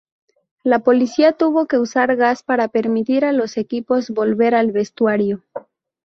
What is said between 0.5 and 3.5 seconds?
La policía tuvo que usar gas para permitir a